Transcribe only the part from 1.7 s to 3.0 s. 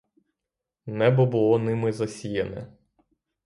засіяне.